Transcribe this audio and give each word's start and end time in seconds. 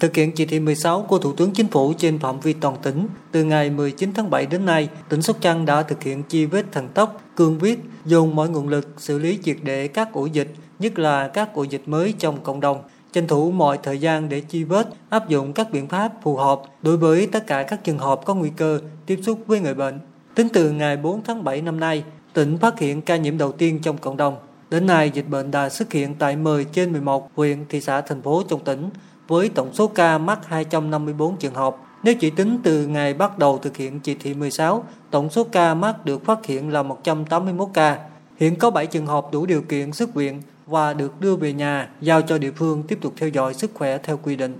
Thực 0.00 0.16
hiện 0.16 0.32
chỉ 0.32 0.46
thị 0.46 0.60
16 0.60 1.02
của 1.02 1.18
Thủ 1.18 1.32
tướng 1.32 1.50
Chính 1.50 1.68
phủ 1.68 1.92
trên 1.98 2.18
phạm 2.18 2.40
vi 2.40 2.52
toàn 2.52 2.76
tỉnh, 2.82 3.08
từ 3.32 3.44
ngày 3.44 3.70
19 3.70 4.12
tháng 4.14 4.30
7 4.30 4.46
đến 4.46 4.66
nay, 4.66 4.88
tỉnh 5.08 5.22
Sóc 5.22 5.36
Trăng 5.40 5.66
đã 5.66 5.82
thực 5.82 6.02
hiện 6.02 6.22
chi 6.22 6.44
vết 6.44 6.72
thần 6.72 6.88
tốc, 6.88 7.22
cương 7.36 7.58
quyết, 7.60 7.80
dùng 8.04 8.36
mọi 8.36 8.48
nguồn 8.48 8.68
lực 8.68 8.88
xử 8.96 9.18
lý 9.18 9.38
triệt 9.44 9.56
để 9.62 9.88
các 9.88 10.12
ổ 10.12 10.26
dịch, 10.26 10.54
nhất 10.78 10.98
là 10.98 11.28
các 11.28 11.54
ổ 11.54 11.62
dịch 11.62 11.82
mới 11.86 12.14
trong 12.18 12.40
cộng 12.42 12.60
đồng, 12.60 12.82
tranh 13.12 13.26
thủ 13.26 13.50
mọi 13.50 13.78
thời 13.82 13.98
gian 13.98 14.28
để 14.28 14.40
chi 14.40 14.64
vết, 14.64 14.88
áp 15.08 15.28
dụng 15.28 15.52
các 15.52 15.70
biện 15.70 15.88
pháp 15.88 16.12
phù 16.22 16.36
hợp 16.36 16.62
đối 16.82 16.96
với 16.96 17.26
tất 17.26 17.46
cả 17.46 17.62
các 17.62 17.84
trường 17.84 17.98
hợp 17.98 18.20
có 18.24 18.34
nguy 18.34 18.50
cơ 18.56 18.80
tiếp 19.06 19.20
xúc 19.22 19.40
với 19.46 19.60
người 19.60 19.74
bệnh. 19.74 19.98
Tính 20.34 20.48
từ 20.52 20.70
ngày 20.70 20.96
4 20.96 21.22
tháng 21.24 21.44
7 21.44 21.62
năm 21.62 21.80
nay, 21.80 22.04
tỉnh 22.32 22.58
phát 22.58 22.78
hiện 22.78 23.02
ca 23.02 23.16
nhiễm 23.16 23.38
đầu 23.38 23.52
tiên 23.52 23.78
trong 23.82 23.98
cộng 23.98 24.16
đồng. 24.16 24.36
Đến 24.70 24.86
nay, 24.86 25.10
dịch 25.14 25.28
bệnh 25.28 25.50
đã 25.50 25.68
xuất 25.68 25.92
hiện 25.92 26.14
tại 26.18 26.36
10 26.36 26.64
trên 26.64 26.92
11 26.92 27.30
huyện, 27.34 27.64
thị 27.68 27.80
xã, 27.80 28.00
thành 28.00 28.22
phố 28.22 28.42
trong 28.48 28.64
tỉnh, 28.64 28.90
với 29.28 29.48
tổng 29.48 29.74
số 29.74 29.86
ca 29.86 30.18
mắc 30.18 30.38
254 30.46 31.36
trường 31.36 31.54
hợp. 31.54 31.76
Nếu 32.02 32.14
chỉ 32.14 32.30
tính 32.30 32.58
từ 32.62 32.86
ngày 32.86 33.14
bắt 33.14 33.38
đầu 33.38 33.58
thực 33.58 33.76
hiện 33.76 34.00
chỉ 34.00 34.14
thị 34.14 34.34
16, 34.34 34.84
tổng 35.10 35.30
số 35.30 35.44
ca 35.44 35.74
mắc 35.74 36.04
được 36.04 36.24
phát 36.24 36.46
hiện 36.46 36.72
là 36.72 36.82
181 36.82 37.68
ca. 37.74 37.98
Hiện 38.36 38.56
có 38.56 38.70
7 38.70 38.86
trường 38.86 39.06
hợp 39.06 39.26
đủ 39.32 39.46
điều 39.46 39.62
kiện 39.62 39.92
xuất 39.92 40.14
viện 40.14 40.42
và 40.66 40.94
được 40.94 41.20
đưa 41.20 41.36
về 41.36 41.52
nhà, 41.52 41.88
giao 42.00 42.22
cho 42.22 42.38
địa 42.38 42.50
phương 42.50 42.82
tiếp 42.82 42.98
tục 43.00 43.12
theo 43.16 43.28
dõi 43.28 43.54
sức 43.54 43.70
khỏe 43.74 43.98
theo 43.98 44.16
quy 44.22 44.36
định. 44.36 44.58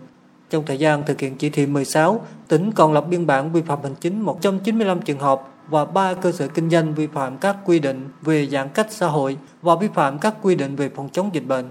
Trong 0.50 0.64
thời 0.66 0.78
gian 0.78 1.02
thực 1.06 1.20
hiện 1.20 1.36
chỉ 1.36 1.50
thị 1.50 1.66
16, 1.66 2.20
tỉnh 2.48 2.72
còn 2.72 2.92
lập 2.92 3.06
biên 3.10 3.26
bản 3.26 3.52
vi 3.52 3.62
phạm 3.62 3.78
hành 3.82 3.94
chính 4.00 4.20
195 4.20 5.00
trường 5.00 5.18
hợp 5.18 5.42
và 5.68 5.84
3 5.84 6.14
cơ 6.14 6.32
sở 6.32 6.48
kinh 6.48 6.70
doanh 6.70 6.94
vi 6.94 7.06
phạm 7.06 7.38
các 7.38 7.56
quy 7.64 7.78
định 7.78 8.08
về 8.22 8.46
giãn 8.46 8.68
cách 8.68 8.86
xã 8.90 9.06
hội 9.06 9.36
và 9.62 9.74
vi 9.74 9.88
phạm 9.94 10.18
các 10.18 10.34
quy 10.42 10.54
định 10.54 10.76
về 10.76 10.88
phòng 10.88 11.08
chống 11.12 11.30
dịch 11.32 11.46
bệnh. 11.46 11.68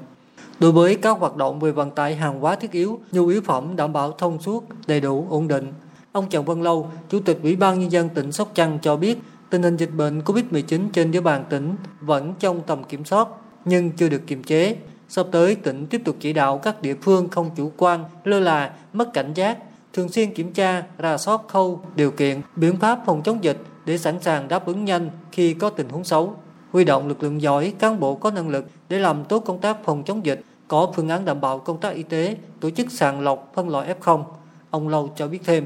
Đối 0.60 0.72
với 0.72 0.96
các 0.96 1.18
hoạt 1.20 1.36
động 1.36 1.60
về 1.60 1.72
vận 1.72 1.92
tải 1.92 2.16
hàng 2.16 2.40
hóa 2.40 2.56
thiết 2.56 2.72
yếu, 2.72 3.00
nhu 3.12 3.28
yếu 3.28 3.42
phẩm 3.42 3.76
đảm 3.76 3.94
bảo 3.94 4.12
thông 4.12 4.42
suốt, 4.42 4.64
đầy 4.88 5.00
đủ, 5.00 5.28
ổn 5.30 5.48
định. 5.48 5.74
Ông 6.12 6.30
Trần 6.30 6.46
Văn 6.46 6.62
Lâu, 6.62 6.90
Chủ 7.10 7.20
tịch 7.20 7.40
Ủy 7.44 7.56
ban 7.56 7.80
Nhân 7.80 7.92
dân 7.92 8.10
tỉnh 8.10 8.32
Sóc 8.32 8.52
Trăng 8.54 8.80
cho 8.82 8.96
biết 8.96 9.18
tình 9.50 9.64
hình 9.64 9.78
dịch 9.78 9.92
bệnh 9.98 10.22
COVID-19 10.22 10.90
trên 10.94 11.12
địa 11.12 11.22
bàn 11.22 11.46
tỉnh 11.50 11.76
vẫn 12.02 12.34
trong 12.40 12.62
tầm 12.62 12.84
kiểm 12.84 13.06
soát 13.06 13.28
nhưng 13.66 13.92
chưa 13.92 14.10
được 14.10 14.22
kiềm 14.28 14.44
chế. 14.44 14.76
Sắp 15.10 15.26
tới, 15.32 15.56
tỉnh 15.56 15.86
tiếp 15.86 16.02
tục 16.06 16.16
chỉ 16.20 16.34
đạo 16.34 16.58
các 16.58 16.82
địa 16.82 16.96
phương 17.02 17.30
không 17.30 17.50
chủ 17.56 17.72
quan, 17.78 18.04
lơ 18.24 18.40
là, 18.40 18.74
mất 18.94 19.14
cảnh 19.14 19.34
giác, 19.34 19.58
thường 19.94 20.10
xuyên 20.10 20.34
kiểm 20.34 20.54
tra, 20.54 20.84
ra 20.98 21.18
soát 21.18 21.42
khâu, 21.48 21.82
điều 21.96 22.12
kiện, 22.12 22.42
biện 22.56 22.78
pháp 22.78 23.00
phòng 23.06 23.22
chống 23.24 23.44
dịch 23.44 23.58
để 23.86 23.98
sẵn 23.98 24.22
sàng 24.22 24.48
đáp 24.48 24.66
ứng 24.66 24.86
nhanh 24.86 25.10
khi 25.32 25.54
có 25.54 25.70
tình 25.70 25.90
huống 25.90 26.04
xấu. 26.04 26.36
Huy 26.72 26.84
động 26.84 27.08
lực 27.08 27.24
lượng 27.24 27.42
giỏi, 27.42 27.74
cán 27.80 28.00
bộ 28.00 28.16
có 28.16 28.32
năng 28.32 28.50
lực 28.50 28.66
để 28.90 29.00
làm 29.00 29.24
tốt 29.30 29.44
công 29.46 29.60
tác 29.60 29.78
phòng 29.84 30.04
chống 30.06 30.26
dịch, 30.26 30.42
có 30.68 30.92
phương 30.96 31.10
án 31.10 31.26
đảm 31.26 31.42
bảo 31.42 31.60
công 31.60 31.80
tác 31.80 31.90
y 31.94 32.04
tế, 32.04 32.36
tổ 32.62 32.70
chức 32.70 32.88
sàng 32.92 33.22
lọc, 33.22 33.52
phân 33.54 33.70
loại 33.70 33.94
F0. 34.02 34.24
Ông 34.72 34.88
Lâu 34.88 35.10
cho 35.16 35.28
biết 35.28 35.40
thêm. 35.46 35.66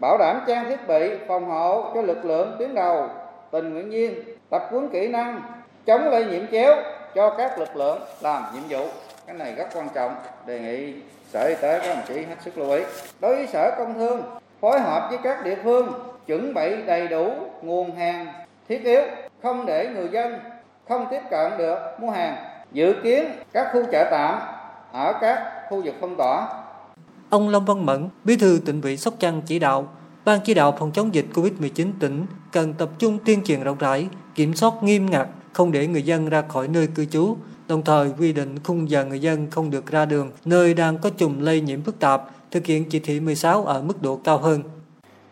Bảo 0.00 0.18
đảm 0.18 0.40
trang 0.46 0.68
thiết 0.68 0.88
bị 0.88 1.10
phòng 1.28 1.44
hộ 1.44 1.90
cho 1.94 2.02
lực 2.02 2.24
lượng 2.24 2.56
tuyến 2.58 2.74
đầu, 2.74 3.08
tình 3.50 3.74
nguyện 3.74 3.90
viên, 3.90 4.14
tập 4.50 4.62
huấn 4.70 4.88
kỹ 4.88 5.08
năng, 5.08 5.42
chống 5.86 6.04
lây 6.04 6.24
nhiễm 6.24 6.42
chéo 6.52 6.76
cho 7.14 7.34
các 7.38 7.58
lực 7.58 7.76
lượng 7.76 7.98
làm 8.20 8.42
nhiệm 8.54 8.62
vụ. 8.68 8.88
Cái 9.26 9.36
này 9.36 9.54
rất 9.54 9.66
quan 9.74 9.88
trọng, 9.94 10.14
đề 10.46 10.60
nghị 10.60 10.94
Sở 11.32 11.44
Y 11.44 11.54
tế 11.54 11.78
các 11.78 11.94
đồng 11.94 12.04
chí 12.08 12.14
hết 12.14 12.36
sức 12.44 12.58
lưu 12.58 12.70
ý. 12.70 12.82
Đối 13.20 13.36
với 13.36 13.46
Sở 13.46 13.74
Công 13.78 13.94
Thương, 13.94 14.22
phối 14.60 14.80
hợp 14.80 15.06
với 15.10 15.18
các 15.22 15.44
địa 15.44 15.56
phương 15.64 15.92
chuẩn 16.26 16.54
bị 16.54 16.82
đầy 16.86 17.08
đủ 17.08 17.32
nguồn 17.62 17.96
hàng 17.96 18.26
thiết 18.68 18.84
yếu, 18.84 19.02
không 19.42 19.66
để 19.66 19.88
người 19.94 20.08
dân 20.12 20.34
không 20.88 21.06
tiếp 21.10 21.20
cận 21.30 21.58
được 21.58 21.78
mua 22.00 22.10
hàng. 22.10 22.36
Dự 22.72 22.94
kiến 23.02 23.24
các 23.52 23.68
khu 23.72 23.80
chợ 23.92 24.08
tạm 24.10 24.38
ở 24.92 25.12
các 25.20 25.52
khu 25.68 25.82
vực 25.84 25.94
phong 26.00 26.16
tỏa. 26.16 26.48
Ông 27.30 27.48
Lâm 27.48 27.64
Văn 27.64 27.86
Mẫn, 27.86 28.08
Bí 28.24 28.36
thư 28.36 28.60
tỉnh 28.66 28.80
ủy 28.80 28.96
Sóc 28.96 29.14
Trăng 29.18 29.42
chỉ 29.46 29.58
đạo 29.58 29.88
Ban 30.24 30.40
chỉ 30.44 30.54
đạo 30.54 30.76
phòng 30.78 30.90
chống 30.92 31.14
dịch 31.14 31.26
COVID-19 31.34 31.90
tỉnh 32.00 32.26
cần 32.52 32.74
tập 32.74 32.90
trung 32.98 33.18
tuyên 33.24 33.44
truyền 33.44 33.62
rộng 33.62 33.78
rãi, 33.78 34.08
kiểm 34.34 34.54
soát 34.54 34.82
nghiêm 34.82 35.10
ngặt, 35.10 35.28
không 35.52 35.72
để 35.72 35.86
người 35.86 36.02
dân 36.02 36.28
ra 36.28 36.42
khỏi 36.42 36.68
nơi 36.68 36.86
cư 36.86 37.04
trú, 37.04 37.36
đồng 37.68 37.84
thời 37.84 38.12
quy 38.18 38.32
định 38.32 38.58
khung 38.64 38.90
giờ 38.90 39.04
người 39.04 39.20
dân 39.20 39.50
không 39.50 39.70
được 39.70 39.86
ra 39.86 40.04
đường 40.04 40.30
nơi 40.44 40.74
đang 40.74 40.98
có 40.98 41.10
chùm 41.10 41.40
lây 41.40 41.60
nhiễm 41.60 41.82
phức 41.82 42.00
tạp, 42.00 42.22
thực 42.50 42.66
hiện 42.66 42.90
chỉ 42.90 42.98
thị 42.98 43.20
16 43.20 43.64
ở 43.64 43.82
mức 43.82 44.02
độ 44.02 44.20
cao 44.24 44.38
hơn. 44.38 44.62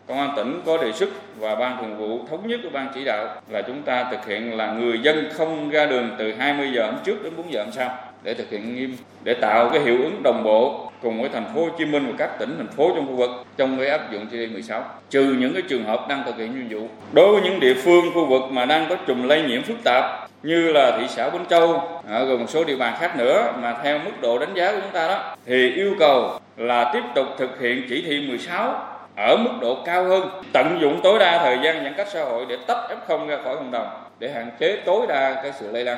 Công 0.09 0.19
an 0.19 0.33
tỉnh 0.35 0.61
có 0.65 0.77
đề 0.77 0.91
xuất 0.91 1.09
và 1.39 1.55
ban 1.55 1.77
thường 1.81 1.97
vụ 1.97 2.19
thống 2.29 2.47
nhất 2.47 2.59
với 2.61 2.71
ban 2.71 2.91
chỉ 2.95 3.05
đạo 3.05 3.27
là 3.49 3.61
chúng 3.61 3.81
ta 3.81 4.03
thực 4.11 4.25
hiện 4.25 4.57
là 4.57 4.71
người 4.71 4.99
dân 4.99 5.29
không 5.33 5.69
ra 5.69 5.85
đường 5.85 6.09
từ 6.17 6.33
20 6.33 6.69
giờ 6.75 6.85
hôm 6.85 6.95
trước 7.03 7.23
đến 7.23 7.33
4 7.37 7.53
giờ 7.53 7.63
hôm 7.63 7.71
sau 7.71 7.97
để 8.23 8.33
thực 8.33 8.49
hiện 8.49 8.75
nghiêm, 8.75 8.95
để 9.23 9.33
tạo 9.33 9.69
cái 9.69 9.81
hiệu 9.81 9.97
ứng 10.03 10.23
đồng 10.23 10.43
bộ 10.43 10.91
cùng 11.01 11.21
với 11.21 11.29
thành 11.33 11.45
phố 11.55 11.63
Hồ 11.63 11.69
Chí 11.77 11.85
Minh 11.85 12.05
và 12.07 12.13
các 12.17 12.39
tỉnh, 12.39 12.55
thành 12.57 12.67
phố 12.67 12.91
trong 12.95 13.07
khu 13.07 13.13
vực 13.13 13.29
trong 13.57 13.77
cái 13.77 13.87
áp 13.87 14.11
dụng 14.11 14.25
chỉ 14.31 14.37
thị 14.37 14.47
16 14.47 14.83
trừ 15.09 15.35
những 15.39 15.53
cái 15.53 15.61
trường 15.61 15.83
hợp 15.83 16.05
đang 16.09 16.23
thực 16.25 16.37
hiện 16.37 16.69
nhiệm 16.69 16.79
vụ. 16.79 16.87
Đối 17.11 17.33
với 17.33 17.41
những 17.41 17.59
địa 17.59 17.73
phương 17.73 18.05
khu 18.13 18.25
vực 18.25 18.41
mà 18.51 18.65
đang 18.65 18.89
có 18.89 18.95
chùm 19.07 19.27
lây 19.27 19.41
nhiễm 19.41 19.63
phức 19.63 19.83
tạp 19.83 20.29
như 20.43 20.71
là 20.71 20.97
thị 20.97 21.05
xã 21.09 21.29
Bến 21.29 21.45
Châu, 21.49 22.01
ở 22.07 22.25
gần 22.25 22.39
một 22.39 22.49
số 22.49 22.63
địa 22.63 22.75
bàn 22.75 22.93
khác 22.99 23.17
nữa 23.17 23.53
mà 23.61 23.77
theo 23.83 23.99
mức 23.99 24.11
độ 24.21 24.39
đánh 24.39 24.53
giá 24.55 24.71
của 24.71 24.79
chúng 24.81 24.91
ta 24.91 25.07
đó, 25.07 25.35
thì 25.45 25.73
yêu 25.73 25.95
cầu 25.99 26.39
là 26.57 26.91
tiếp 26.93 27.03
tục 27.15 27.27
thực 27.37 27.61
hiện 27.61 27.83
chỉ 27.89 28.01
thị 28.01 28.27
16 28.27 28.85
ở 29.19 29.37
mức 29.37 29.51
độ 29.61 29.77
cao 29.85 30.05
hơn 30.05 30.29
tận 30.53 30.77
dụng 30.81 30.99
tối 31.03 31.19
đa 31.19 31.43
thời 31.43 31.57
gian 31.63 31.83
giãn 31.83 31.93
cách 31.97 32.07
xã 32.13 32.23
hội 32.25 32.45
để 32.49 32.57
tách 32.67 32.77
F0 33.07 33.27
ra 33.27 33.39
khỏi 33.43 33.55
cộng 33.55 33.71
đồng 33.71 33.87
để 34.19 34.31
hạn 34.31 34.51
chế 34.59 34.81
tối 34.85 35.07
đa 35.07 35.41
cái 35.43 35.51
sự 35.59 35.71
lây 35.71 35.83
lan. 35.83 35.97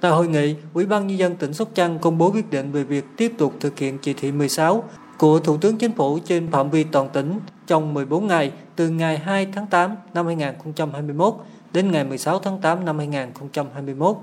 Tại 0.00 0.10
hội 0.10 0.28
nghị, 0.28 0.54
Ủy 0.74 0.86
ban 0.86 1.06
Nhân 1.06 1.18
dân 1.18 1.36
tỉnh 1.36 1.54
Sóc 1.54 1.68
Trăng 1.74 1.98
công 1.98 2.18
bố 2.18 2.30
quyết 2.30 2.50
định 2.50 2.72
về 2.72 2.82
việc 2.82 3.04
tiếp 3.16 3.32
tục 3.38 3.52
thực 3.60 3.78
hiện 3.78 3.98
chỉ 3.98 4.14
thị 4.14 4.32
16 4.32 4.84
của 5.18 5.38
Thủ 5.38 5.56
tướng 5.56 5.76
Chính 5.76 5.92
phủ 5.92 6.18
trên 6.24 6.50
phạm 6.50 6.70
vi 6.70 6.84
toàn 6.84 7.08
tỉnh 7.08 7.38
trong 7.66 7.94
14 7.94 8.26
ngày 8.26 8.52
từ 8.76 8.88
ngày 8.88 9.16
2 9.16 9.46
tháng 9.54 9.66
8 9.66 9.96
năm 10.14 10.26
2021 10.26 11.34
đến 11.72 11.90
ngày 11.90 12.04
16 12.04 12.38
tháng 12.38 12.58
8 12.62 12.84
năm 12.84 12.98
2021. 12.98 14.16